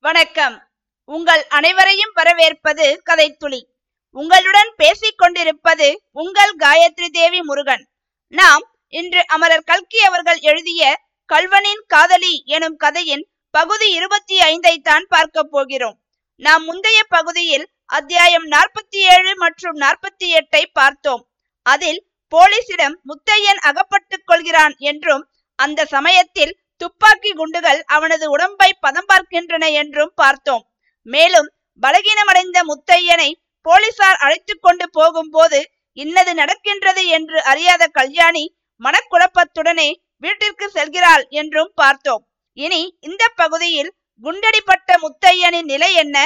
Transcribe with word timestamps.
வணக்கம். 0.00 0.68
உங்கள் 1.04 1.46
அனைவரையும் 1.46 2.12
வரவேற்பது 2.14 3.02
கதைத்துளி. 3.10 3.62
உங்களுடன் 4.10 4.72
பேசிக் 4.76 5.18
கொண்டிருப்பது 5.18 6.02
உங்கள் 6.12 6.56
காயத்ரி 6.56 7.06
தேவி 7.12 7.42
முருகன். 7.42 7.88
நாம் 8.28 8.64
இன்று 8.88 9.26
அமரர் 9.26 9.64
கல்கி 9.64 9.98
அவர்கள் 10.04 10.38
எழுதிய 10.40 11.00
கல்வனின் 11.32 11.82
காதலி 11.86 12.42
எனும் 12.46 12.76
கதையின் 12.76 13.28
பகுதி 13.50 13.90
இருபத்தி 13.90 14.40
ஐந்தை 14.40 14.76
தான் 14.82 15.06
பார்க்க 15.08 15.42
போகிறோம். 15.42 15.98
நாம் 16.36 16.64
முந்தைய 16.64 17.02
பகுதியில் 17.08 17.68
அத்தியாயம் 17.84 18.46
நாற்பத்தி 18.46 19.02
ஏழு 19.16 19.36
மற்றும் 19.36 19.76
நாற்பத்தி 19.76 20.40
எட்டை 20.40 20.64
பார்த்தோம். 20.72 21.28
அதில் 21.62 22.06
போலீசிடம் 22.32 22.96
முத்தையன் 23.02 23.60
அகப்பட்டுக் 23.60 24.26
கொள்கிறான் 24.26 24.74
என்றும் 24.78 25.28
அந்த 25.54 25.84
சமயத்தில் 25.84 26.60
துப்பாக்கி 26.80 27.30
குண்டுகள் 27.32 27.80
அவனது 27.86 28.30
உடம்பை 28.30 28.70
பதம் 28.80 29.08
பார்க்கின்றன 29.08 29.70
என்றும் 29.72 30.12
பார்த்தோம். 30.14 30.64
மேலும் 31.02 31.48
பலகீனமடைந்த 31.82 32.58
முத்தையனை 32.70 33.30
போலீசார் 33.60 34.16
அழைத்து 34.16 34.54
கொண்டு 34.58 34.90
போகும்போது 34.90 35.60
இன்னது 35.92 36.34
நடக்கின்றது 36.34 37.06
என்று 37.06 37.42
அறியாத 37.42 37.86
கல்யாணி 37.86 38.44
மனக்குழப்பத்துடனே 38.80 39.88
வீட்டிற்கு 40.16 40.70
செல்கிறாள் 40.70 41.24
என்றும் 41.28 41.72
பார்த்தோம். 41.74 42.22
இனி 42.52 42.96
இந்த 43.00 43.24
பகுதியில் 43.28 43.94
குண்டடிப்பட்ட 44.24 44.92
முத்தையனின் 45.02 45.68
நிலை 45.72 45.94
என்ன? 45.94 46.16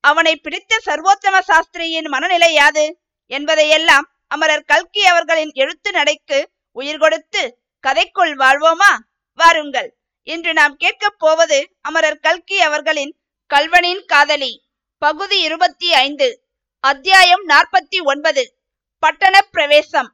அவனை 0.00 0.36
பிடித்த 0.36 0.80
சர்வோத்தம 0.86 1.38
சாஸ்திரியின் 1.48 2.08
மனநிலை 2.08 2.52
யாது? 2.52 2.84
என்பதையெல்லாம் 3.26 4.06
அமரர் 4.26 4.64
கல்கி 4.64 5.04
அவர்களின் 5.04 5.52
எழுத்து 5.54 5.90
நடைக்கு 5.90 6.38
உயிர் 6.76 6.98
கொடுத்து 6.98 7.42
கதைக்குள் 7.84 8.34
வாழ்வோமா? 8.42 8.92
வாருங்கள். 9.38 9.90
இன்று 10.26 10.52
நாம் 10.52 10.74
கேட்கப் 10.76 11.18
போவது 11.18 11.56
அமரர் 11.80 12.18
கல்கி 12.18 12.60
அவர்களின் 12.60 13.12
கல்வனின் 13.50 14.02
காதலி. 14.04 14.52
பகுதி 14.98 15.40
இருபத்தி 15.40 15.92
ஐந்து 15.92 16.28
அத்தியாயம் 16.80 17.44
நாற்பத்தி 17.48 17.98
ஒன்பது 18.04 18.42
பட்டண 18.98 19.42
பிரவேசம். 19.42 20.10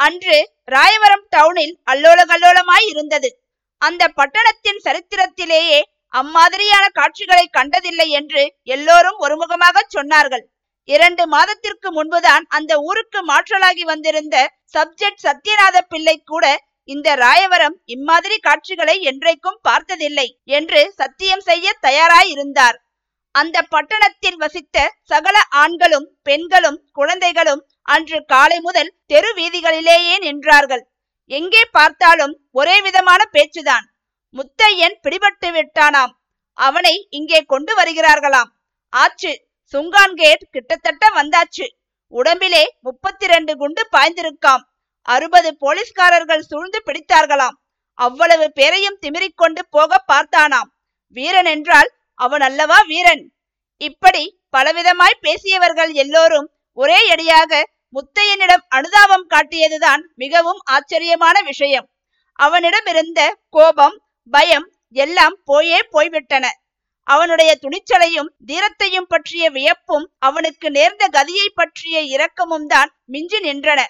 அன்று 0.00 0.36
ராயவரம் 0.70 1.26
டவுனில் 1.36 1.74
அல்லோல 1.90 2.20
கல்லோலமாய் 2.32 2.86
இருந்தது. 2.88 3.30
அந்த 3.82 4.08
பட்டணத்தின் 4.08 4.80
சரித்திரத்திலேயே 4.84 5.80
அம்மாதிரியான 6.08 6.84
காட்சிகளை 6.88 7.46
கண்டதில்லை 7.48 8.08
என்று 8.10 8.42
எல்லோரும் 8.62 9.18
ஒருமுகமாக 9.20 9.82
சொன்னார்கள். 9.96 10.44
இரண்டு 10.84 11.26
மாதத்திற்கு 11.26 11.92
முன்புதான் 11.92 12.44
அந்த 12.48 12.72
ஊருக்கு 12.78 13.20
மாற்றலாகி 13.26 13.84
வந்திருந்த 13.84 14.36
சப்ஜெக்ட் 14.78 15.24
சத்யநாத 15.24 15.80
பிள்ளை 15.88 16.22
கூட 16.24 16.46
இந்த 16.94 17.08
ராயவரம் 17.16 17.76
இம்மாதிரி 17.94 18.36
காட்சிகளை 18.38 18.96
என்றைக்கும் 19.10 19.62
பார்த்ததில்லை 19.62 20.26
என்று 20.58 20.80
சத்தியம் 21.00 21.44
செய்ய 21.48 21.72
தயாராயிருந்தார். 21.86 22.76
அந்த 23.34 23.56
பட்டணத்தில் 23.72 24.38
வசித்த 24.42 24.76
சகல 25.10 25.36
ஆண்களும் 25.62 26.06
பெண்களும் 26.22 26.78
குழந்தைகளும் 26.92 27.62
அன்று 27.94 28.18
காலை 28.24 28.58
முதல் 28.60 28.92
தெரு 29.06 29.30
வீதிகளிலேயே 29.38 30.16
நின்றார்கள். 30.26 30.84
எங்கே 31.30 31.62
பார்த்தாலும் 31.70 32.34
ஒரே 32.50 32.76
விதமான 32.86 33.20
பேச்சுதான். 33.32 33.86
முத்தையன் 34.34 34.96
பிடிபட்டு 35.04 35.48
விட்டானாம். 35.56 36.14
அவனை 36.58 36.94
இங்கே 37.18 37.40
கொண்டு 37.52 37.72
வருகிறார்களாம். 37.80 38.50
ஆச்சு 38.92 39.32
சுங்கான் 39.74 40.16
கேட் 40.20 40.44
கிட்டத்தட்ட 40.54 41.04
வந்தாச்சு. 41.18 41.66
உடம்பிலே 42.12 42.64
முப்பத்தி 42.80 43.26
ரெண்டு 43.26 43.52
குண்டு 43.56 43.82
பாய்ந்திருக்காம். 43.94 44.64
அறுபது 45.14 45.50
போலீஸ்காரர்கள் 45.56 46.48
சூழ்ந்து 46.50 46.78
பிடித்தார்களாம். 46.86 47.56
அவ்வளவு 47.98 48.46
பேரையும் 48.52 48.98
திமிரிக்கொண்டு 49.02 49.62
போக 49.70 50.00
பார்த்தானாம். 50.12 50.70
வீரன் 51.16 51.50
என்றால் 51.54 51.90
அவன் 52.20 52.40
அல்லவா 52.40 52.78
வீரன்? 52.90 53.24
இப்படி 53.80 54.24
பலவிதமாய் 54.56 55.22
பேசியவர்கள் 55.26 55.92
எல்லோரும் 55.92 56.48
ஒரே 56.78 56.98
அடியாக 57.08 57.52
முத்தையனிடம் 57.94 58.64
அனுதாபம் 58.68 59.26
காட்டியதுதான் 59.34 60.02
மிகவும் 60.14 60.60
ஆச்சரியமான 60.64 61.36
விஷயம். 61.42 61.86
அவனிடம் 62.38 62.86
இருந்த 62.86 63.20
கோபம் 63.50 63.96
பயம் 64.32 64.66
எல்லாம் 64.96 65.36
போயே 65.44 65.78
போய்விட்டன. 65.94 66.44
அவனுடைய 67.06 67.50
துணிச்சலையும் 67.62 68.30
தீரத்தையும் 68.46 69.08
பற்றிய 69.08 69.44
வியப்பும் 69.50 70.06
அவனுக்கு 70.18 70.68
நேர்ந்த 70.70 71.04
கதியை 71.12 71.48
பற்றிய 71.54 71.96
இரக்கமும் 72.14 72.66
தான் 72.66 72.90
மிஞ்சி 73.04 73.38
நின்றன. 73.38 73.80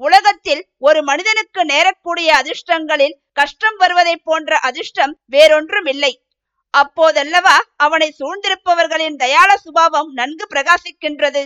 உலகத்தில் 0.00 0.62
ஒரு 0.78 1.00
மனிதனுக்கு 1.02 1.62
நேரக்கூடிய 1.64 2.28
அதிர்ஷ்டங்களில் 2.40 3.16
கஷ்டம் 3.32 3.76
வருவதை 3.76 4.16
போன்ற 4.16 4.58
அதிர்ஷ்டம் 4.58 5.14
வேறொன்றும் 5.26 5.84
இல்லை 5.84 6.12
அப்போதல்லவா 6.74 7.56
அவனை 7.76 8.08
சூழ்ந்திருப்பவர்களின் 8.18 9.16
தயாள 9.16 9.50
சுபாவம் 9.56 10.10
நன்கு 10.12 10.44
பிரகாசிக்கின்றது. 10.54 11.42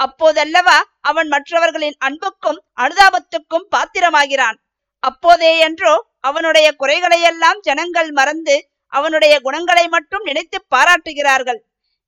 அப்போதல்லவா 0.00 0.78
அவன் 1.00 1.28
மற்றவர்களின் 1.28 1.96
அன்புக்கும் 1.98 2.60
அனுதாபத்துக்கும் 2.80 3.66
பாத்திரமாகிறான். 3.70 4.58
அப்போதேயன்றோ 5.02 5.94
அவனுடைய 6.20 6.68
குறைகளையெல்லாம் 6.78 7.60
ஜனங்கள் 7.60 8.10
மறந்து 8.10 8.56
அவனுடைய 8.92 9.34
குணங்களை 9.40 9.88
மட்டும் 9.88 10.22
நினைத்து 10.22 10.58
பாராட்டுகிறார்கள். 10.68 11.60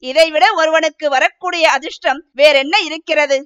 இதைவிட 0.02 0.44
ஒருவனுக்கு 0.52 1.06
வரக்கூடிய 1.08 1.64
அதிர்ஷ்டம் 1.70 2.20
வேறென்ன 2.32 2.74
இருக்கிறது? 2.78 3.38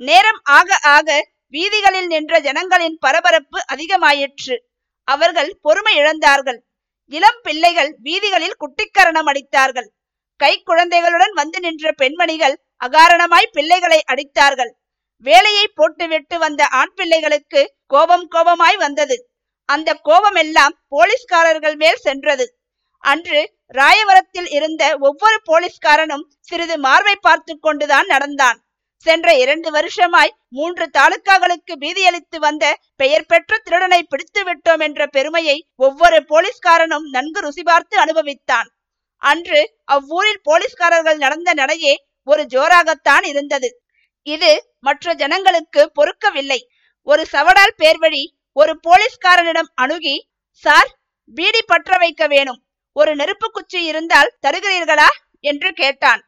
நேரம் 0.00 0.40
ஆக 0.58 0.78
ஆக 0.96 1.08
வீதிகளில் 1.50 2.06
நின்ற 2.06 2.40
ஜனங்களின் 2.40 2.98
பரபரப்பு 2.98 3.58
அதிகமாயிற்று. 3.74 4.56
அவர்கள் 5.04 5.58
பொறுமை 5.62 5.94
இழந்தார்கள். 5.98 6.58
இளம் 7.06 7.40
பிள்ளைகள் 7.42 7.96
வீதிகளில் 8.02 8.58
குட்டிக்கரணம் 8.60 9.28
அடித்தார்கள். 9.32 9.88
கை 10.36 10.62
குழந்தைகளுடன் 10.62 11.32
வந்து 11.32 11.60
நின்ற 11.60 11.92
பெண்மணிகள் 11.92 12.56
அகாரணமாய் 12.84 13.52
பிள்ளைகளை 13.52 14.02
அடித்தார்கள். 14.12 14.70
வேலையை 15.16 15.68
போட்டுவிட்டு 15.74 16.38
வந்த 16.38 16.66
ஆண் 16.66 16.92
பிள்ளைகளுக்கு 16.94 17.74
கோபம் 17.86 18.26
கோபமாய் 18.30 18.76
வந்தது. 18.76 19.30
அந்த 19.64 19.94
கோபம் 19.94 20.34
எல்லாம் 20.34 20.74
போலீஸ்காரர்கள் 20.88 21.76
மேல் 21.76 21.96
சென்றது. 21.96 22.58
அன்று 23.04 23.40
ராயவரத்தில் 23.74 24.48
இருந்த 24.48 24.96
ஒவ்வொரு 25.00 25.38
போலீஸ்காரனும் 25.46 26.24
சிறிது 26.40 26.78
மார்பை 26.78 27.16
பார்த்து 27.16 27.58
கொண்டுதான் 27.58 28.06
நடந்தான். 28.06 28.67
சென்ற 28.98 29.34
இரண்டு 29.34 29.70
வருஷமாய் 29.70 30.36
மூன்று 30.48 30.90
தாலுக்காக்களுக்கு 30.98 31.72
பீதியளித்து 31.80 32.38
வந்த 32.38 32.78
பெயர் 32.96 33.26
பெற்ற 33.26 33.58
திருடனை 33.58 34.02
பிடித்து 34.02 34.42
விட்டோம் 34.42 34.78
என்ற 34.78 35.06
பெருமையை 35.06 35.66
ஒவ்வொரு 35.76 36.24
போலீஸ்காரனும் 36.28 37.06
நன்கு 37.10 37.40
ருசி 37.40 37.62
பார்த்து 37.62 37.98
அனுபவித்தான். 37.98 38.68
அன்று 39.16 39.74
அவ்வூரில் 39.84 40.40
போலீஸ்காரர்கள் 40.42 41.16
நடந்த 41.16 41.52
நடையே 41.54 42.04
ஒரு 42.24 42.42
ஜோராகத்தான் 42.42 43.26
இருந்தது. 43.26 43.82
இது 44.22 44.74
மற்ற 44.80 45.14
ஜனங்களுக்கு 45.14 45.92
பொறுக்கவில்லை. 45.94 46.58
ஒரு 47.02 47.26
சவடால் 47.32 47.74
பேர்வழி 47.78 48.24
ஒரு 48.52 48.80
போலீஸ்காரனிடம் 48.88 49.70
அணுகி 49.74 50.28
சார் 50.50 50.98
பீடி 51.34 51.62
பற்ற 51.62 51.96
வைக்க 51.98 52.26
வேணும். 52.26 52.64
ஒரு 52.92 53.16
நெருப்பு 53.16 53.50
குச்சி 53.50 53.84
இருந்தால் 53.84 54.34
தருகிறீர்களா? 54.46 55.06
என்று 55.40 55.72
கேட்டான். 55.72 56.22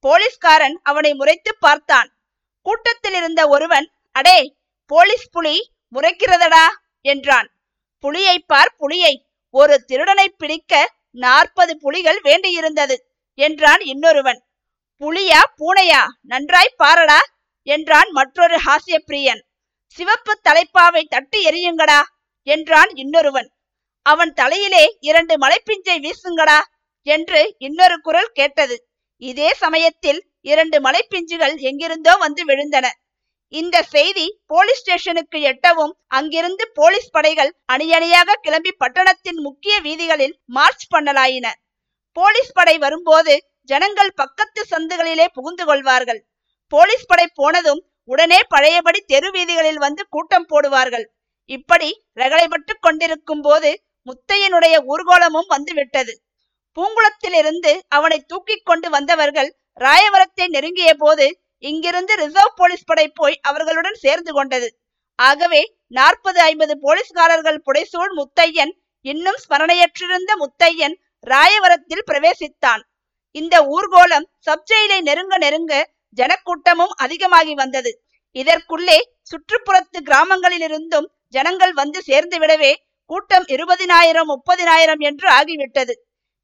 போலீஸ்காரன் 0.00 0.80
அவனை 0.82 1.14
முறைத்து 1.14 1.56
பார்த்தான். 1.60 2.08
கூட்டத்தில் 2.66 3.16
இருந்த 3.20 3.40
ஒருவன் 3.48 3.86
அடே 4.16 4.38
போலீஸ் 4.90 5.26
புலி 5.30 5.56
முறைக்கிறதடா 5.94 6.66
என்றான். 7.04 7.48
புலியை 8.04 8.36
பார் 8.50 8.72
புலியை. 8.76 9.14
ஒரு 9.54 9.74
திருடனை 9.84 10.26
பிடிக்க 10.40 10.72
நாற்பது 11.24 11.72
புலிகள் 11.78 12.18
வேண்டியிருந்தது 12.24 12.96
என்றான் 13.38 13.82
இன்னொருவன். 13.92 14.40
புலியா 15.02 15.40
பூனையா 15.58 16.02
நன்றாய் 16.32 16.78
பாரடா 16.82 17.20
என்றான் 17.66 18.10
மற்றொரு 18.10 18.56
ஹாஸ்ய 18.66 18.96
பிரியன் 19.08 19.42
சிவப்பு 19.98 20.32
தலைப்பாவை 20.48 21.02
தட்டி 21.08 21.38
எரியுங்கடா 21.48 22.00
என்றான் 22.46 22.90
இன்னொருவன். 23.02 23.48
அவன் 24.06 24.32
தலையிலே 24.32 24.84
இரண்டு 25.00 25.34
மலைப்பிஞ்சை 25.42 25.96
வீசுங்கடா 26.04 26.58
என்று 27.06 27.40
இன்னொரு 27.58 27.96
குரல் 28.00 28.30
கேட்டது. 28.38 28.76
இதே 29.22 29.48
சமயத்தில் 29.62 30.20
இரண்டு 30.50 30.78
மலைப்பிஞ்சுகள் 30.80 31.54
எங்கிருந்தோ 31.68 32.14
வந்து 32.24 32.42
விழுந்தன. 32.44 32.86
இந்த 33.52 33.76
செய்தி 33.94 34.26
போலீஸ் 34.46 34.80
ஸ்டேஷனுக்கு 34.80 35.38
எட்டவும் 35.50 35.92
அங்கிருந்து 36.18 36.64
போலீஸ் 36.74 37.10
படைகள் 37.10 37.50
அணியணியாக 37.72 38.38
கிளம்பி 38.42 38.72
பட்டணத்தின் 38.82 39.40
முக்கிய 39.46 39.74
வீதிகளில் 39.80 40.34
மார்ச் 40.56 40.86
பண்ணலாயின. 40.94 41.46
போலீஸ் 42.16 42.52
படை 42.52 42.76
வரும்போது 42.84 43.34
ஜனங்கள் 43.70 44.12
பக்கத்து 44.14 44.60
சந்துகளிலே 44.70 45.26
புகுந்து 45.32 45.64
கொள்வார்கள். 45.64 46.20
போலீஸ் 46.72 47.06
படை 47.06 47.26
போனதும் 47.34 47.82
உடனே 48.08 48.40
பழையபடி 48.48 49.00
தெரு 49.12 49.28
வீதிகளில் 49.30 49.80
வந்து 49.84 50.02
கூட்டம் 50.14 50.48
போடுவார்கள். 50.52 51.06
இப்படி 51.50 51.90
ரகளைப்பட்டு 52.20 52.74
கொண்டிருக்கும் 52.80 53.44
போது 53.46 53.70
முத்தையனுடைய 54.06 54.74
ஊர்கோலமும் 54.92 55.50
வந்துவிட்டது. 55.54 56.12
பூங்குளத்திலிருந்து 56.76 57.72
அவனை 57.88 58.18
தூக்கிக் 58.30 58.66
கொண்டு 58.68 58.88
வந்தவர்கள் 58.90 59.50
ராயவரத்தை 59.80 60.46
நெருங்கிய 60.48 60.94
போது 60.94 61.26
இங்கிருந்து 61.58 62.14
ரிசர்வ் 62.14 62.56
போலீஸ் 62.56 62.84
படை 62.84 63.06
போய் 63.08 63.36
அவர்களுடன் 63.40 63.98
சேர்ந்து 64.04 64.32
கொண்டது. 64.32 64.68
ஆகவே 65.18 65.62
நாற்பது 65.88 66.40
ஐம்பது 66.40 66.74
போலீஸ்காரர்கள் 66.78 67.58
புடைசூழ் 67.66 68.12
முத்தையன் 68.18 68.72
இன்னும் 69.04 69.40
ஸ்மரணையற்றிருந்த 69.44 70.30
முத்தையன் 70.42 70.94
ராயவரத்தில் 71.26 72.06
பிரவேசித்தான். 72.10 72.82
இந்த 73.30 73.54
ஊர்கோலம் 73.76 74.26
சப்ஜெயிலை 74.46 74.98
நெருங்க 75.00 75.36
நெருங்க 75.38 75.74
ஜனக்கூட்டமும் 76.18 76.94
அதிகமாகி 77.04 77.54
வந்தது. 77.54 77.90
இதற்குள்ளே 78.36 78.98
சுற்றுப்புறத்து 79.30 79.98
கிராமங்களிலிருந்தும் 80.08 81.08
ஜனங்கள் 81.28 81.72
வந்து 81.72 82.02
சேர்ந்து 82.02 82.36
விடவே 82.38 82.72
கூட்டம் 83.10 83.46
இருபதினாயிரம் 83.54 84.28
முப்பதினாயிரம் 84.32 85.02
என்று 85.08 85.26
ஆகிவிட்டது. 85.38 85.94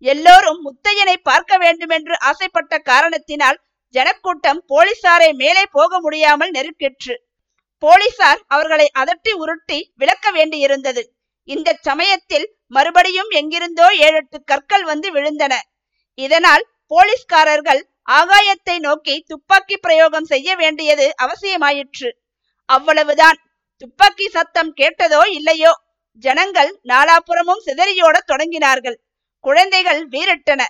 எல்லோரும் 0.02 0.60
முத்தையனை 0.66 1.16
பார்க்க 1.22 1.58
வேண்டுமென்று 1.58 2.14
ஆசைப்பட்ட 2.18 2.78
காரணத்தினால் 2.78 3.58
ஜனக்கூட்டம் 3.94 4.60
போலீசாரை 4.68 5.30
மேலே 5.32 5.64
போக 5.70 6.00
முடியாமல் 6.00 6.50
நெருக்கிற்று 6.50 7.14
போலீசார் 7.78 8.40
அவர்களை 8.46 8.86
அதட்டி 8.98 9.32
உருட்டி 9.32 9.78
விளக்க 9.96 10.26
வேண்டியிருந்தது. 10.32 11.02
இந்த 11.48 11.78
சமயத்தில் 11.82 12.46
மறுபடியும் 12.66 13.30
எங்கிருந்தோ 13.30 13.86
ஏழெட்டு 13.96 14.38
கற்கள் 14.44 14.84
வந்து 14.84 15.08
விழுந்தன. 15.12 15.54
இதனால் 16.18 16.64
போலீஸ்காரர்கள் 16.86 17.80
ஆகாயத்தை 18.10 18.76
நோக்கி 18.78 19.14
துப்பாக்கி 19.26 19.76
பிரயோகம் 19.76 20.24
செய்ய 20.24 20.56
வேண்டியது 20.56 21.06
அவசியமாயிற்று. 21.22 22.10
அவ்வளவுதான். 22.68 23.38
துப்பாக்கி 23.76 24.26
சத்தம் 24.28 24.72
கேட்டதோ 24.76 25.22
இல்லையோ? 25.28 25.72
ஜனங்கள் 26.24 26.70
நாலாபுறமும் 26.84 27.64
சிதறியோட 27.66 28.16
தொடங்கினார்கள். 28.26 28.98
குழந்தைகள் 29.44 30.02
வீரிட்டன. 30.08 30.62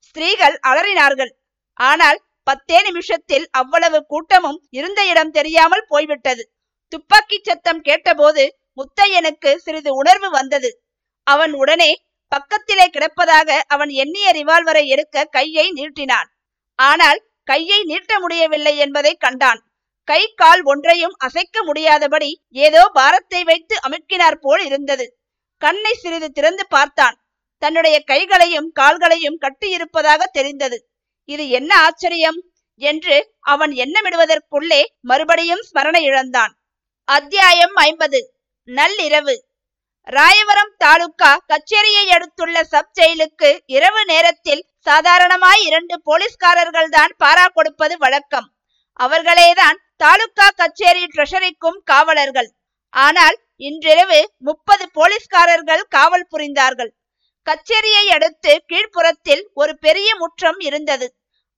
ஸ்திரீகள் 0.00 0.56
அலறினார்கள். 0.68 1.32
ஆனால் 1.80 2.18
பத்தே 2.46 2.78
நிமிஷத்தில் 2.82 3.46
அவ்வளவு 3.50 3.98
கூட்டமும் 4.06 4.60
இருந்த 4.70 5.00
இடம் 5.06 5.30
தெரியாமல் 5.30 5.88
போய்விட்டது. 5.88 6.42
துப்பாக்கி 6.92 7.38
சத்தம் 7.42 7.80
கேட்டபோது 7.80 8.44
முத்தையனுக்கு 8.76 9.50
சிறிது 9.56 9.90
உணர்வு 9.94 10.28
வந்தது. 10.30 10.70
அவன் 11.26 11.52
உடனே 11.52 11.90
பக்கத்திலே 12.32 12.86
கிடப்பதாக 12.90 13.58
அவன் 13.66 13.92
எண்ணிய 14.02 14.28
ரிவால்வரை 14.32 14.84
எடுக்க 14.86 15.24
கையை 15.36 15.66
நீட்டினான். 15.72 16.28
ஆனால் 16.78 17.20
கையை 17.42 17.80
நீட்ட 17.84 18.12
முடியவில்லை 18.20 18.74
என்பதை 18.76 19.12
கண்டான். 19.14 19.60
கை 20.08 20.22
கால் 20.34 20.62
ஒன்றையும் 20.62 21.16
அசைக்க 21.18 21.62
முடியாதபடி 21.62 22.30
ஏதோ 22.66 22.82
பாரத்தை 22.92 23.40
வைத்து 23.44 23.74
அமுக்கினார் 23.86 24.38
போல் 24.40 24.62
இருந்தது. 24.64 25.06
கண்ணை 25.62 25.92
சிறிது 25.94 26.28
திறந்து 26.30 26.64
பார்த்தான். 26.66 27.16
தன்னுடைய 27.58 28.00
கைகளையும் 28.00 28.72
கால்களையும் 28.80 29.38
கட்டியிருப்பதாக 29.40 30.22
தெரிந்தது. 30.32 30.88
இது 31.24 31.48
என்ன 31.48 31.80
ஆச்சரியம்? 31.80 32.38
என்று 32.80 33.34
அவன் 33.40 33.70
எண்ணமிடுவதற்குள்ளே 33.70 34.84
மறுபடியும் 35.00 35.62
ஸ்மரணை 35.68 36.00
இழந்தான். 36.00 36.52
அத்தியாயம் 37.04 37.74
ஐம்பது. 37.74 38.20
நள்ளிரவு. 38.68 39.34
ராயவரம் 40.06 40.72
தாலுகா 40.78 41.44
கச்சேரியை 41.46 42.04
அடுத்துள்ள 42.08 42.64
சப் 42.64 42.92
ஜெயிலுக்கு 43.00 43.58
இரவு 43.66 44.04
நேரத்தில் 44.04 44.62
சாதாரணமாய் 44.80 45.62
இரண்டு 45.62 46.02
போலீஸ்காரர்கள் 46.02 46.88
தான் 46.88 47.12
பாரா 47.24 47.46
கொடுப்பது 47.48 47.98
வழக்கம். 47.98 48.48
அவர்களேதான் 49.00 49.78
தாலுகா 49.96 50.48
கச்சேரி 50.56 51.04
ட்ரெஷரிக்கும் 51.04 51.78
காவலர்கள். 51.84 52.50
ஆனால் 52.94 53.36
இன்றிரவு 53.56 54.20
முப்பது 54.38 54.90
போலீஸ்காரர்கள் 54.92 55.84
காவல் 55.88 56.28
புரிந்தார்கள். 56.30 56.92
கச்சேரியை 57.48 58.04
அடுத்து 58.16 58.52
கீழ்ப்புறத்தில் 58.70 59.42
ஒரு 59.52 59.72
பெரிய 59.78 60.08
முற்றம் 60.16 60.58
இருந்தது. 60.58 61.06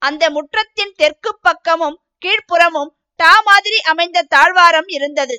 அந்த 0.02 0.24
முற்றத்தின் 0.30 0.92
தெற்கு 0.96 1.30
பக்கமும் 1.40 1.96
கீழ்ப்புறமும் 2.24 2.90
டா 3.20 3.32
மாதிரி 3.48 3.78
அமைந்த 3.92 4.26
தாழ்வாரம் 4.34 4.90
இருந்தது. 4.96 5.36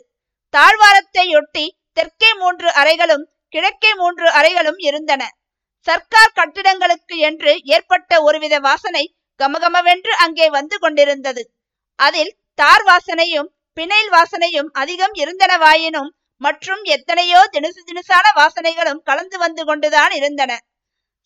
தாழ்வாரத்தையொட்டி 0.54 1.66
தெற்கே 1.94 2.32
மூன்று 2.34 2.70
அறைகளும் 2.72 3.26
கிழக்கே 3.50 3.92
மூன்று 3.94 4.28
அறைகளும் 4.40 4.80
இருந்தன. 4.90 5.24
சர்க்கார் 5.88 6.36
கட்டிடங்களுக்கு 6.40 7.16
என்று 7.30 7.52
ஏற்பட்ட 7.76 8.22
ஒருவித 8.22 8.56
வாசனை 8.60 9.04
கமகமவென்று 9.40 10.14
அங்கே 10.26 10.48
வந்து 10.50 10.76
கொண்டிருந்தது. 10.80 11.44
அதில் 12.00 12.32
தார் 12.60 12.86
வாசனையும் 12.86 13.50
பிணைல் 13.78 14.12
வாசனையும் 14.12 14.70
அதிகம் 14.82 15.14
இருந்தனவாயினும் 15.14 16.10
மற்றும் 16.42 16.82
எத்தனையோ 16.96 17.40
தினுசு 17.56 17.82
தினுசான 17.88 18.28
வாசனைகளும் 18.40 19.02
கலந்து 19.10 19.38
வந்து 19.38 19.64
கொண்டுதான் 19.70 20.14
இருந்தன. 20.20 20.52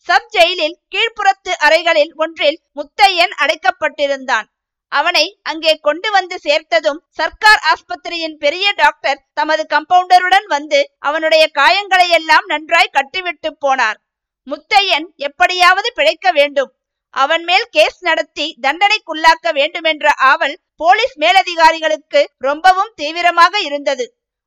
சப் 0.06 0.28
ஜெயிலில் 0.34 0.76
கீழ்ப்புறத்து 0.94 1.52
அறைகளில் 1.66 2.12
ஒன்றில் 2.22 2.58
முத்தையன் 2.78 3.34
அடைக்கப்பட்டிருந்தான். 3.42 4.46
அவனை 4.92 5.24
அங்கே 5.50 5.72
கொண்டு 5.86 6.08
வந்து 6.16 6.36
சேர்த்ததும் 6.44 7.00
சர்க்கார் 7.18 7.62
ஆஸ்பத்திரியின் 7.70 8.36
பெரிய 8.44 8.66
டாக்டர் 8.82 9.22
தமது 9.38 9.62
கம்பவுண்டருடன் 9.74 10.46
வந்து 10.46 10.80
அவனுடைய 11.08 11.44
காயங்களை 11.58 12.06
எல்லாம் 12.18 12.46
நன்றாய் 12.52 12.94
கட்டிவிட்டு 12.96 13.50
போனார். 13.64 13.98
முத்தையன் 14.46 15.08
எப்படியாவது 15.28 15.88
பிழைக்க 15.98 16.26
வேண்டும். 16.38 16.70
அவன் 17.14 17.44
மேல் 17.48 17.66
கேஸ் 17.76 17.98
நடத்தி 18.08 18.46
தண்டனைக்குள்ளாக்க 18.66 19.52
வேண்டுமென்ற 19.58 20.06
ஆவல் 20.30 20.56
போலீஸ் 20.82 21.16
மேலதிகாரிகளுக்கு 21.24 22.22
ரொம்பவும் 22.48 22.94
தீவிரமாக 23.00 23.54
இருந்தது. 23.68 24.06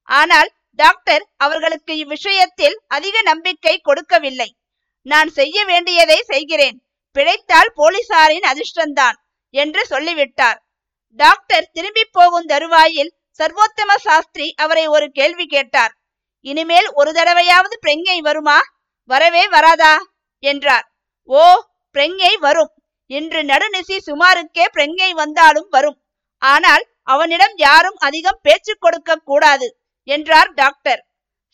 ஆனால் 0.10 0.50
டாக்டர் 0.76 1.28
அவர்களுக்கு 1.38 1.98
இவ்விஷயத்தில் 1.98 2.80
அதிக 2.88 3.22
நம்பிக்கை 3.22 3.78
கொடுக்கவில்லை. 3.78 4.56
நான் 5.02 5.28
செய்ய 5.28 5.66
வேண்டியதை 5.66 6.22
செய்கிறேன். 6.22 6.84
பிழைத்தால் 7.12 7.74
போலீசாரின் 7.76 8.46
அதிர்ஷ்டந்தான் 8.46 9.14
என்று 9.50 9.86
சொல்லிவிட்டார். 9.86 10.64
டாக்டர் 11.10 11.70
திரும்பி 11.74 12.06
போகும் 12.12 12.46
தருவாயில் 12.46 13.16
சர்வோத்தம 13.40 13.96
சாஸ்திரி 13.96 14.54
அவரை 14.58 14.88
ஒரு 14.88 15.10
கேள்வி 15.10 15.46
கேட்டார். 15.46 15.98
இனிமேல் 16.42 16.92
ஒரு 16.92 17.12
தடவையாவது 17.12 17.76
பிரெங்கை 17.88 18.20
வருமா? 18.20 18.62
வரவே 19.06 19.48
வராதா? 19.48 19.98
என்றார். 20.40 20.92
ஓ 21.24 21.64
பிரெங்கை 21.94 22.34
வரும். 22.40 22.74
இன்று 23.06 23.42
நடுநிசி 23.42 23.98
சுமாருக்கே 24.06 24.66
பிரெங்கை 24.74 25.12
வந்தாலும் 25.12 25.68
வரும். 25.70 26.02
ஆனால் 26.38 26.88
அவனிடம் 27.04 27.54
யாரும் 27.56 27.96
அதிகம் 27.96 28.40
பேச்சு 28.42 28.78
கொடுக்க 28.78 29.16
கூடாது. 29.16 29.79
என்றார் 30.04 30.54
டாக்டர். 30.54 31.02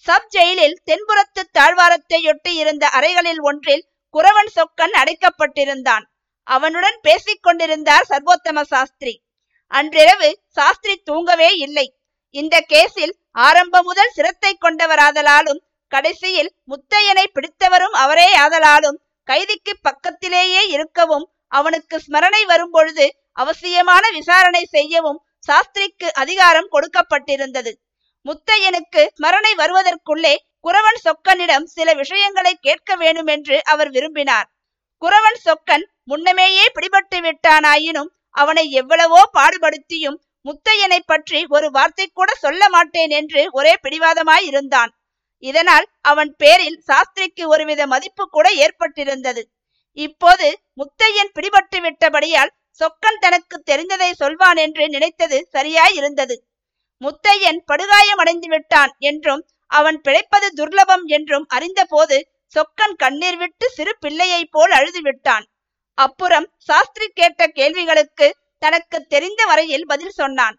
சப் 0.06 0.30
ஜெயிலில் 0.30 0.80
தென்புறத்து 0.86 1.42
தாழ்வாரத்தையொட்டி 1.58 2.52
இருந்த 2.54 2.88
அறைகளில் 2.88 3.40
ஒன்றில் 3.40 3.86
குறவன் 4.14 4.52
சொக்கன் 4.56 4.96
அடைக்கப்பட்டிருந்தான். 5.02 6.06
அவனுடன் 6.44 6.98
பேசிக் 7.02 7.44
கொண்டிருந்தார் 7.44 8.08
சர்வோத்தம 8.10 8.62
சாஸ்திரி. 8.62 9.14
அன்றிரவு 9.68 10.30
சாஸ்திரி 10.48 10.96
தூங்கவே 10.96 11.50
இல்லை. 11.56 11.88
இந்த 12.30 12.56
கேஸில் 12.70 13.14
ஆரம்பம் 13.32 13.84
முதல் 13.84 14.14
சிரத்தை 14.14 14.58
கொண்டவராதலாலும் 14.62 15.62
கடைசியில் 15.88 16.52
முத்தையனை 16.68 17.26
பிடித்தவரும் 17.34 17.96
அவரே 18.04 18.30
ஆதலாலும் 18.36 19.00
கைதிக்கு 19.24 19.74
பக்கத்திலேயே 19.82 20.68
இருக்கவும் 20.68 21.26
அவனுக்கு 21.48 21.96
ஸ்மரணை 21.98 22.42
வரும்பொழுது 22.46 23.06
அவசியமான 23.32 24.04
விசாரணை 24.10 24.64
செய்யவும் 24.66 25.20
சாஸ்திரிக்கு 25.40 26.08
அதிகாரம் 26.14 26.70
கொடுக்கப்பட்டிருந்தது. 26.72 27.72
முத்தையனுக்கு 28.26 29.02
ஸ்மரணை 29.18 29.52
வருவதற்குள்ளே 29.62 30.36
குறவன் 30.66 31.00
சொக்கனிடம் 31.06 31.66
சில 31.76 31.90
விஷயங்களை 31.94 32.54
கேட்க 32.58 32.96
வேண்டுமென்று 32.96 33.58
அவர் 33.64 33.90
விரும்பினார். 33.90 34.48
குறவன் 35.02 35.40
சொக்கன் 35.46 35.86
முன்னமேயே 36.04 36.66
பிடிபட்டு 36.76 37.18
விட்டானாயினும் 37.26 38.12
அவனை 38.36 38.66
எவ்வளவோ 38.72 39.20
பாடுபடுத்தியும் 39.38 40.18
முத்தையனை 40.46 41.00
பற்றி 41.06 41.40
ஒரு 41.48 41.68
வார்த்தை 41.72 42.06
கூட 42.10 42.30
சொல்ல 42.36 42.64
மாட்டேன் 42.70 43.14
என்று 43.20 43.42
ஒரே 43.52 43.74
பிடிவாதமாய் 43.84 44.46
இருந்தான். 44.46 44.92
இதனால் 45.44 45.86
அவன் 46.02 46.32
பேரில் 46.38 46.80
சாஸ்திரிக்கு 46.88 47.44
ஒருவித 47.48 47.82
மதிப்பு 47.88 48.24
கூட 48.28 48.48
ஏற்பட்டிருந்தது. 48.66 49.42
இப்போது 49.98 50.48
முத்தையன் 50.80 51.32
பிடிபட்டு 51.36 51.80
விட்டபடியால் 51.82 52.54
சொக்கன் 52.82 53.20
தனக்கு 53.20 53.58
தெரிந்ததை 53.66 54.12
சொல்வான் 54.14 54.60
என்று 54.66 54.84
நினைத்தது 54.88 55.38
சரியாய் 55.50 55.96
இருந்தது 55.96 56.36
முத்தையன் 57.02 57.60
படுகாயமடைந்து 57.70 58.48
விட்டான் 58.48 58.92
என்றும் 59.00 59.44
அவன் 59.72 59.98
பிழைப்பது 60.02 60.48
துர்லபம் 60.56 61.06
என்றும் 61.06 61.46
அறிந்தபோது 61.48 62.18
சொக்கன் 62.56 62.96
கண்ணீர் 62.98 63.38
விட்டு 63.38 63.66
சிறு 63.70 63.94
பிள்ளையைப் 64.00 64.52
போல் 64.52 64.72
அழுது 64.72 65.02
விட்டான். 65.02 65.46
அப்புறம் 65.98 66.48
சாஸ்திரி 66.58 67.08
கேட்ட 67.14 67.48
கேள்விகளுக்கு 67.48 68.28
தனக்கு 68.58 68.98
தெரிந்த 69.06 69.42
வரையில் 69.46 69.86
பதில் 69.86 70.16
சொன்னான். 70.20 70.56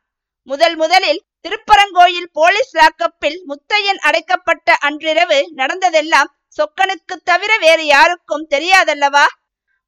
முதல் 0.49 0.77
முதலில் 0.77 1.25
திருப்பரங்கோயில் 1.41 2.29
போலீஸ் 2.33 2.73
லாக்கப்பில் 2.77 3.39
முத்தையன் 3.49 4.01
அடைக்கப்பட்ட 4.01 4.77
அன்றிரவு 4.81 5.39
நடந்ததெல்லாம் 5.55 6.31
சொக்கனுக்கு 6.57 7.17
தவிர 7.25 7.53
வேறு 7.59 7.85
யாருக்கும் 7.87 8.47
தெரியாதல்லவா? 8.51 9.27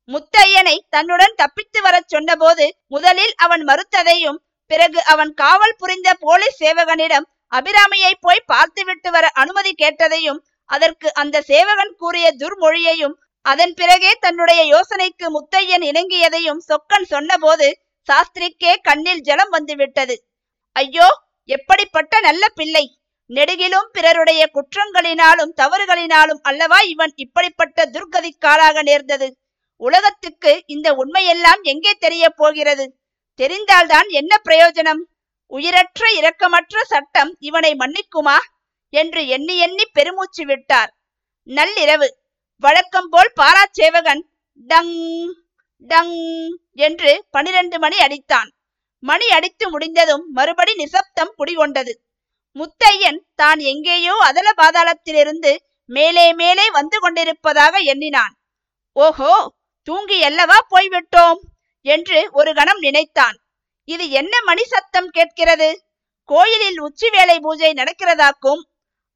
முத்தையனை 0.09 0.76
தன்னுடன் 0.88 1.35
தப்பித்து 1.35 1.81
வரச் 1.83 2.09
சொன்னபோது 2.09 2.67
முதலில் 2.87 3.35
அவன் 3.37 3.64
மறுத்ததையும் 3.64 4.38
பிறகு 4.70 5.00
அவன் 5.12 5.32
காவல் 5.34 5.78
புரிந்த 5.78 6.08
போலீஸ் 6.20 6.60
சேவகனிடம் 6.62 7.26
அபிராமியை 7.52 8.12
போய் 8.20 8.48
பார்த்துவிட்டு 8.48 9.10
வர 9.10 9.26
அனுமதி 9.34 9.72
கேட்டதையும் 9.72 10.40
அதற்கு 10.70 11.08
அந்த 11.12 11.37
சேவகன் 11.42 11.94
கூறிய 11.96 12.26
துர்மொழியையும் 12.40 13.14
அதன் 13.46 13.75
பிறகே 13.75 14.12
தன்னுடைய 14.20 14.60
யோசனைக்கு 14.66 15.26
முத்தையன் 15.30 15.84
இணங்கியதையும் 15.90 16.60
சொக்கன் 16.68 17.06
சொன்னபோது 17.06 17.66
சாஸ்திரிக்கே 18.08 18.72
கண்ணில் 18.82 19.22
ஜலம் 19.22 19.50
வந்துவிட்டது. 19.50 20.14
ஐயோ 20.76 21.08
எப்படிப்பட்ட 21.48 22.14
நல்ல 22.20 22.44
பிள்ளை! 22.48 22.84
நெடுகிலும் 23.30 23.88
பிறருடைய 23.92 24.42
குற்றங்களினாலும் 24.54 25.52
தவறுகளினாலும் 25.56 26.40
அல்லவா 26.42 26.78
இவன் 26.92 27.12
இப்படிப்பட்ட 27.16 27.87
துர்கதிக்காலாக 27.94 28.82
நேர்ந்தது? 28.82 29.28
உலகத்துக்கு 29.80 30.52
இந்த 30.66 30.88
உண்மையெல்லாம் 30.94 31.62
எங்கே 31.64 31.92
தெரிய 31.98 32.25
போகிறது? 32.37 32.87
தெரிந்தால்தான் 33.38 34.09
என்ன 34.21 34.33
பிரயோஜனம்? 34.45 35.02
உயிரற்ற 35.52 36.02
இரக்கமற்ற 36.21 36.80
சட்டம் 36.83 37.30
இவனை 37.38 37.73
மன்னிக்குமா? 37.75 38.38
என்று 38.92 39.21
எண்ணி 39.26 39.54
எண்ணி 39.59 39.85
பெருமூச்சு 39.92 40.45
விட்டார். 40.47 40.90
நள்ளிரவு. 41.49 42.09
வழக்கம் 42.62 43.09
போல் 43.09 43.30
பாராச்சேவகன் 43.40 44.23
டங் 44.71 44.95
டங் 45.90 46.16
என்று 46.87 47.12
பனிரெண்டு 47.30 47.76
மணி 47.78 47.99
அடித்தான். 47.99 48.49
மணி 49.02 49.26
அடித்து 49.28 49.71
முடிந்ததும் 49.71 50.25
மறுபடி 50.33 50.73
நிசப்தம் 50.75 51.33
குடிகொண்டது. 51.38 51.92
முத்தையன் 52.57 53.21
தான் 53.35 53.61
எங்கேயோ 53.73 54.14
அதல 54.28 54.49
பாதாளத்திலிருந்து 54.57 55.52
மேலே 55.90 56.33
மேலே 56.33 56.64
வந்து 56.71 56.97
கொண்டிருப்பதாக 56.99 57.78
எண்ணினான். 57.92 58.35
ஓஹோ 58.97 59.33
தூங்கி 59.88 60.18
அல்லவா 60.23 60.59
போய்விட்டோம்? 60.71 61.40
என்று 61.97 62.18
ஒரு 62.33 62.50
கணம் 62.54 62.80
நினைத்தான். 62.87 63.37
இது 63.88 64.04
என்ன 64.21 64.35
மணி 64.42 64.64
சத்தம் 64.64 65.11
கேட்கிறது? 65.16 65.68
கோயிலில் 66.28 66.80
உச்சி 66.87 67.09
வேலை 67.11 67.37
பூஜை 67.45 67.71
நடக்கிறதாக்கும். 67.73 68.62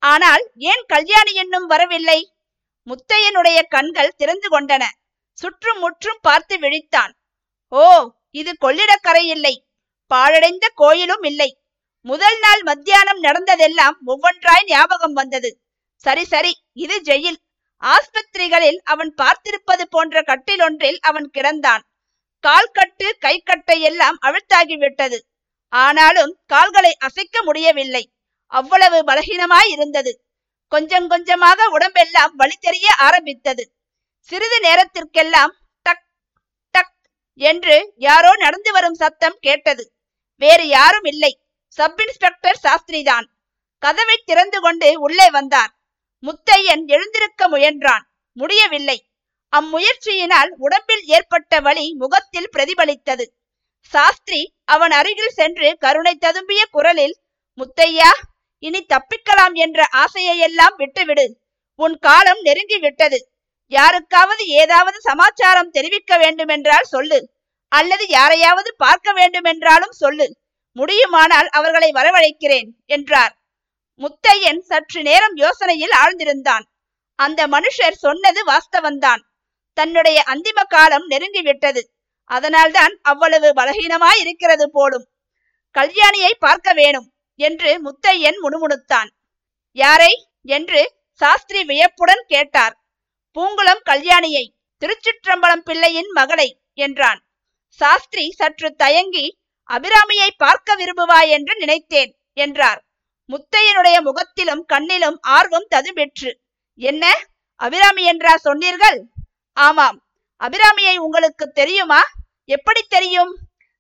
ஆனால் 0.03 0.45
ஏன் 0.71 0.85
கல்யாணி 0.87 1.33
என்னும் 1.43 1.67
வரவில்லை? 1.67 2.21
முத்தையனுடைய 2.87 3.59
கண்கள் 3.75 4.17
திறந்து 4.21 4.49
கொண்டன. 4.55 4.85
சுற்றும் 5.39 5.79
முற்றும் 5.79 6.23
பார்த்து 6.23 6.55
விழித்தான். 6.59 7.13
ஓ 7.73 7.85
இது 8.41 8.53
கொள்ளிடக்கரை 8.65 9.25
இல்லை. 9.35 9.55
பாழடைந்த 10.11 10.67
கோயிலும் 10.81 11.25
இல்லை. 11.31 11.51
முதல் 12.07 12.39
நாள் 12.39 12.63
மத்தியானம் 12.63 13.21
நடந்ததெல்லாம் 13.21 13.97
ஒவ்வொன்றாய் 14.07 14.67
ஞாபகம் 14.67 15.17
வந்தது. 15.21 15.51
சரி 16.05 16.25
சரி 16.33 16.53
இது 16.85 16.97
ஜெயில். 17.09 17.39
ஆஸ்பத்திரிகளில் 17.83 18.81
அவன் 18.93 19.13
பார்த்திருப்பது 19.21 19.85
போன்ற 19.95 20.23
கட்டிலொன்றில் 20.31 20.99
அவன் 21.01 21.29
கிடந்தான். 21.37 21.83
கால்கட்டு 22.47 23.09
கைக்கட்டை 23.21 23.81
எல்லாம் 23.81 24.19
அழுத்தாகிவிட்டது. 24.23 25.19
ஆனாலும் 25.69 26.39
கால்களை 26.47 26.97
அசைக்க 26.97 27.43
முடியவில்லை. 27.43 28.13
அவ்வளவு 28.47 29.05
பலகீனமாய் 29.05 29.69
இருந்தது 29.69 30.25
கொஞ்சம் 30.69 31.09
கொஞ்சமாக 31.09 31.69
உடம்பெல்லாம் 31.69 32.35
வழி 32.35 32.57
தெரிய 32.61 32.89
ஆரம்பித்தது. 32.99 33.73
சிறிது 34.21 34.61
நேரத்திற்கெல்லாம் 34.61 35.57
டக் 35.83 36.07
டக் 36.71 36.97
என்று 37.35 37.93
யாரோ 37.97 38.37
நடந்து 38.37 38.73
வரும் 38.73 38.95
சத்தம் 38.95 39.37
கேட்டது. 39.41 39.93
வேறு 40.37 40.69
யாரும் 40.69 41.05
இல்லை. 41.05 41.41
சப் 41.69 42.01
இன்ஸ்பெக்டர் 42.01 42.61
சாஸ்திரிதான். 42.63 43.27
கதவை 43.79 44.23
திறந்து 44.25 44.61
கொண்டு 44.61 45.01
உள்ளே 45.01 45.31
வந்தார். 45.31 45.73
முத்தையன் 46.23 46.87
எழுந்திருக்க 46.87 47.49
முயன்றான். 47.49 48.05
முடியவில்லை. 48.33 49.12
அம்முயற்சியினால் 49.57 50.51
உடம்பில் 50.57 51.03
ஏற்பட்ட 51.05 51.61
வலி 51.61 51.95
முகத்தில் 51.95 52.51
பிரதிபலித்தது. 52.53 53.25
சாஸ்திரி 53.93 54.53
அவன் 54.65 54.91
அருகில் 54.91 55.37
சென்று 55.39 55.77
கருணை 55.79 56.19
ததும்பிய 56.21 56.63
குரலில் 56.71 57.17
முத்தையா 57.59 58.11
இனி 58.59 58.87
தப்பிக்கலாம் 58.89 59.53
என்ற 59.53 59.89
ஆசையையெல்லாம் 59.93 60.77
விட்டுவிடு. 60.77 61.41
உன் 61.75 61.99
காலம் 61.99 62.41
நெருங்கி 62.41 62.79
விட்டது. 62.79 63.19
யாருக்காவது 63.67 64.47
ஏதாவது 64.47 65.01
சமாச்சாரம் 65.01 65.71
தெரிவிக்க 65.71 66.19
வேண்டுமென்றால் 66.19 66.83
சொல்லு. 66.83 67.31
அல்லது 67.69 68.09
யாரையாவது 68.09 68.75
பார்க்க 68.77 69.13
வேண்டுமென்றாலும் 69.13 69.91
சொல்லு. 69.91 70.41
முடியுமானால் 70.73 71.49
அவர்களை 71.49 71.91
வரவழைக்கிறேன் 71.93 72.69
என்றார். 72.87 73.35
முத்தையன் 74.01 74.59
சற்று 74.59 75.03
நேரம் 75.03 75.37
யோசனையில் 75.37 75.95
ஆழ்ந்திருந்தான். 76.05 76.65
அந்த 77.19 77.47
மனுஷர் 77.47 78.03
சொன்னது 78.05 78.45
வாஸ்தவந்தான். 78.47 79.23
தன்னுடைய 79.73 80.23
அந்திம 80.27 80.61
காலம் 80.69 81.11
நெருங்கிவிட்டது. 81.11 81.83
அதனால்தான் 82.25 82.99
அவ்வளவு 83.03 83.53
பலகீனமாய் 83.53 84.21
இருக்கிறது 84.21 84.71
போலும். 84.71 85.07
கல்யாணியை 85.75 86.33
பார்க்க 86.39 86.73
வேணும் 86.73 87.13
என்று 87.37 87.81
முத்தையன் 87.83 88.39
முணுமுணுத்தான். 88.43 89.11
யாரை? 89.73 90.13
என்று 90.45 90.81
சாஸ்திரி 91.13 91.65
வியப்புடன் 91.65 92.25
கேட்டார். 92.27 92.75
பூங்குளம் 93.37 93.83
கல்யாணியை 93.91 94.45
திருச்சிற்றம்பலம் 94.83 95.65
பிள்ளையின் 95.65 96.11
மகளை 96.11 96.61
என்றான். 96.75 97.21
சாஸ்திரி 97.81 98.31
சற்று 98.31 98.71
தயங்கி 98.75 99.39
அபிராமியை 99.71 100.29
பார்க்க 100.37 100.77
விரும்புவாய் 100.77 101.29
என்று 101.29 101.55
நினைத்தேன் 101.57 102.13
என்றார். 102.33 102.81
முத்தையனுடைய 103.29 104.01
முகத்திலும் 104.01 104.65
கண்ணிலும் 104.73 105.19
ஆர்வம் 105.21 105.69
ததுபெற்று 105.75 106.31
என்ன? 106.75 107.05
அபிராமி 107.57 108.05
என்றா 108.05 108.37
சொன்னீர்கள்? 108.37 108.99
ஆமாம். 109.53 109.99
அபிராமியை 110.41 110.97
உங்களுக்கு 110.97 111.51
தெரியுமா? 111.51 112.03
எப்படி 112.45 112.83
தெரியும்? 112.89 113.39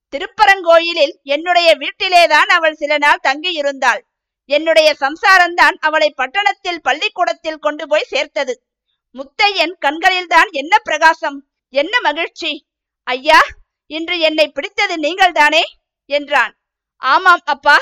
திருப்பரங்கோயிலில் 0.08 1.20
என்னுடைய 1.22 1.76
வீட்டிலேதான் 1.76 2.48
அவள் 2.48 2.74
சில 2.74 2.98
நாள் 2.98 3.20
தங்கியிருந்தாள். 3.22 4.00
என்னுடைய 4.44 4.96
சம்சாரம்தான் 5.00 5.76
அவளை 5.80 6.10
பட்டணத்தில் 6.10 6.82
பள்ளிக்கூடத்தில் 6.82 7.58
கொண்டு 7.58 7.88
போய் 7.88 8.02
சேர்த்தது. 8.02 8.66
முத்தையன் 9.14 9.72
கண்களில்தான் 9.78 10.48
என்ன 10.50 10.78
பிரகாசம்? 10.78 11.46
என்ன 11.68 12.00
மகிழ்ச்சி? 12.00 12.66
ஐயா 13.04 13.40
இன்று 13.86 14.18
என்னை 14.18 14.48
பிடித்தது 14.48 14.98
நீங்கள்தானே? 14.98 15.62
என்றான். 16.06 16.54
ஆமாம் 16.96 17.42
அப்பா 17.44 17.78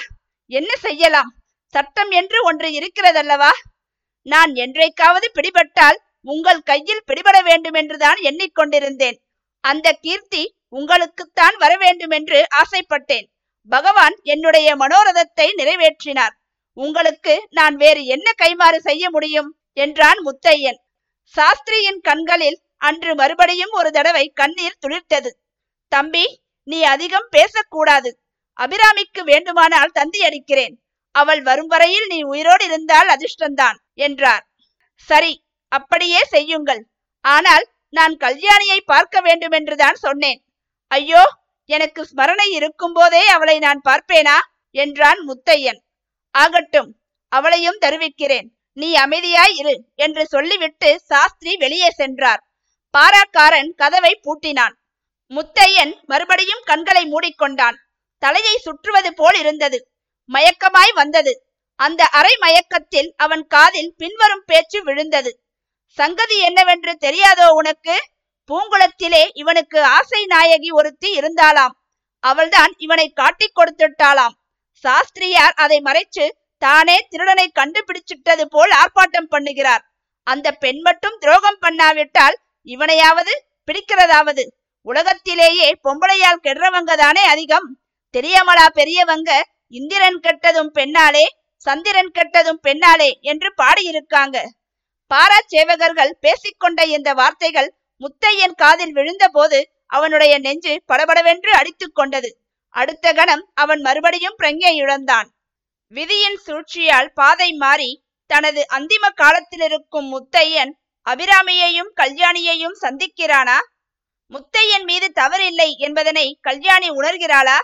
என்ன 0.47 0.77
செய்யலாம்? 0.77 1.35
சட்டம் 1.67 2.11
என்று 2.11 2.45
ஒன்று 2.45 2.69
இருக்கிறதல்லவா? 2.69 3.51
நான் 4.23 4.55
என்றைக்காவது 4.55 5.31
பிடிபட்டால் 5.35 6.01
உங்கள் 6.27 6.63
கையில் 6.63 7.03
பிடிபட 7.07 7.43
வேண்டும் 7.43 7.73
என்றுதான் 7.73 8.19
எண்ணிக்கொண்டிருந்தேன். 8.21 9.19
அந்த 9.61 9.93
கீர்த்தி 9.93 10.55
உங்களுக்குத்தான் 10.71 11.57
வர 11.59 11.77
வேண்டும் 11.77 12.11
என்று 12.11 12.47
ஆசைப்பட்டேன். 12.55 13.27
பகவான் 13.71 14.17
என்னுடைய 14.23 14.77
மனோரதத்தை 14.77 15.47
நிறைவேற்றினார். 15.57 16.35
உங்களுக்கு 16.73 17.47
நான் 17.51 17.77
வேறு 17.77 18.05
என்ன 18.05 18.33
கைமாறு 18.43 18.77
செய்ய 18.77 19.11
முடியும்? 19.11 19.59
என்றான் 19.73 20.21
முத்தையன். 20.27 20.79
சாஸ்திரியின் 21.37 22.01
கண்களில் 22.01 22.63
அன்று 22.77 23.15
மறுபடியும் 23.15 23.71
ஒரு 23.71 23.91
தடவை 23.91 24.33
கண்ணீர் 24.35 24.81
துளிர்த்தது. 24.87 25.31
தம்பி 25.89 26.43
நீ 26.63 26.83
அதிகம் 26.83 27.29
பேசக்கூடாது. 27.31 28.11
அபிராமிக்கு 28.61 29.23
வேண்டுமானால் 29.23 29.93
தந்தி 29.93 30.23
அடிக்கிறேன். 30.23 30.75
அவள் 31.15 31.43
வரும் 31.43 31.67
வரையில் 31.67 32.07
நீ 32.07 32.23
உயிரோடு 32.23 32.65
இருந்தால் 32.65 33.09
அதிர்ஷ்டந்தான் 33.09 33.79
என்றார். 33.95 34.45
சரி 34.95 35.33
அப்படியே 35.73 36.21
செய்யுங்கள். 36.25 36.83
ஆனால் 37.25 37.65
நான் 37.89 38.15
கல்யாணியை 38.17 38.79
பார்க்க 38.85 39.21
வேண்டுமென்றுதான் 39.21 39.99
சொன்னேன். 40.07 40.41
ஐயோ 40.91 41.23
எனக்கு 41.71 42.01
ஸ்மரணை 42.11 42.47
இருக்கும் 42.59 42.93
போதே 42.93 43.23
அவளை 43.27 43.57
நான் 43.59 43.81
பார்ப்பேனா? 43.89 44.39
என்றான் 44.77 45.21
முத்தையன். 45.29 45.81
ஆகட்டும் 46.35 46.91
அவளையும் 47.33 47.79
தருவிக்கிறேன். 47.81 48.49
நீ 48.77 48.89
அமைதியாய் 48.95 49.55
இரு 49.61 49.75
என்று 49.95 50.23
சொல்லிவிட்டு 50.27 50.89
சாஸ்திரி 51.05 51.53
வெளியே 51.57 51.91
சென்றார். 51.91 52.41
பாராக்காரன் 52.95 53.71
கதவை 53.75 54.13
பூட்டினான். 54.23 54.75
முத்தையன் 55.33 55.93
மறுபடியும் 56.05 56.63
கண்களை 56.65 57.05
மூடிக்கொண்டான். 57.13 57.77
தலையை 58.23 58.55
சுற்றுவது 58.57 59.11
போல் 59.15 59.39
இருந்தது. 59.39 59.79
மயக்கமாய் 60.31 60.93
வந்தது. 60.95 61.33
அந்த 61.81 62.03
அரை 62.19 62.35
மயக்கத்தில் 62.41 63.11
அவன் 63.17 63.45
காதில் 63.47 63.93
பின்வரும் 63.97 64.45
பேச்சு 64.47 64.79
விழுந்தது. 64.83 65.31
சங்கதி 65.99 66.37
என்னவென்று 66.39 66.93
தெரியாதோ 67.01 67.47
உனக்கு? 67.51 67.97
பூங்குளத்திலே 68.51 69.23
இவனுக்கு 69.33 69.83
ஆசை 69.83 70.27
நாயகி 70.27 70.71
ஒருத்தி 70.71 71.19
இருந்தாளாம். 71.19 71.75
அவள்தான் 72.25 72.73
இவனை 72.77 73.07
காட்டிக் 73.09 73.57
கொடுத்துட்டாளாம். 73.59 74.35
சாஸ்திரியார் 74.85 75.57
அதை 75.57 75.79
மறைச்சு 75.85 76.25
தானே 76.59 76.97
திருடனை 77.11 77.51
கண்டுபிடிச்சிட்டது 77.59 78.45
போல் 78.45 78.71
ஆர்ப்பாட்டம் 78.71 79.31
பண்ணுகிறார். 79.31 79.85
அந்த 80.23 80.53
பெண் 80.53 80.81
மட்டும் 80.81 81.17
துரோகம் 81.19 81.61
பண்ணாவிட்டால் 81.61 82.37
இவனையாவது 82.63 83.33
பிடிக்கிறதாவது? 83.69 84.45
உலகத்திலேயே 84.83 85.69
பொம்பளையால் 85.85 86.45
கெடுறவங்க 86.47 86.93
தானே 86.97 87.23
அதிகம். 87.25 87.69
தெரியாமலா 88.15 88.67
பெரியவங்க 88.73 89.31
இந்திரன் 89.69 90.21
கெட்டதும் 90.23 90.73
பெண்ணாலே 90.75 91.27
சந்திரன் 91.57 92.13
கெட்டதும் 92.19 92.63
பெண்ணாலே 92.63 93.11
என்று 93.21 93.49
பாடியிருக்காங்க. 93.57 94.39
பாராச்சேவகர்கள் 95.15 96.13
பேசிக்கொண்ட 96.21 96.87
இந்த 96.87 97.15
வார்த்தைகள் 97.15 97.75
முத்தையன் 98.01 98.55
காதில் 98.55 98.95
விழுந்தபோது 98.95 99.63
அவனுடைய 99.87 100.39
நெஞ்சு 100.39 100.83
படபடவென்று 100.87 101.53
அடித்துக் 101.53 101.95
கொண்டது. 101.95 102.37
அடுத்த 102.69 103.13
கணம் 103.13 103.51
அவன் 103.55 103.81
மறுபடியும் 103.81 104.37
பிரங்கை 104.39 104.73
இழந்தான். 104.75 105.31
விதியின் 105.89 106.37
சூழ்ச்சியால் 106.37 107.13
பாதை 107.13 107.53
மாறி 107.53 108.05
தனது 108.27 108.67
அந்திம 108.73 109.09
காலத்திலிருக்கும் 109.15 110.09
முத்தையன் 110.15 110.73
அபிராமியையும் 111.07 111.91
கல்யாணியையும் 111.97 112.77
சந்திக்கிறானா? 112.81 113.59
முத்தையன் 114.33 114.85
மீது 114.85 115.13
தவறில்லை 115.21 115.77
என்பதனை 115.77 116.39
கல்யாணி 116.41 116.91
உணர்கிறாளா? 116.91 117.59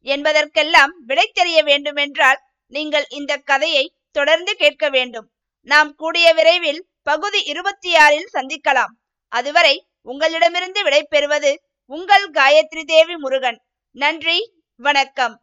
என்பதற்கெல்லாம் 0.00 0.92
விடை 1.06 1.30
தெரிய 1.34 1.62
வேண்டுமென்றால் 1.62 2.40
நீங்கள் 2.66 3.06
இந்த 3.08 3.36
கதையை 3.36 3.96
தொடர்ந்து 4.10 4.54
கேட்க 4.54 4.88
வேண்டும். 4.88 5.31
நாம் 5.62 5.94
கூடிய 5.94 6.34
விரைவில் 6.34 6.86
பகுதி 7.02 7.42
இருபத்தி 7.42 7.96
ஆறில் 7.96 8.28
சந்திக்கலாம். 8.32 8.92
அதுவரை 9.28 9.86
உங்களிடமிருந்து 10.02 10.82
விடைபெறுவது 10.82 11.56
உங்கள் 11.86 12.30
காயத்ரி 12.30 12.82
தேவி 12.84 13.16
முருகன். 13.16 13.62
நன்றி 13.90 14.52
வணக்கம். 14.76 15.42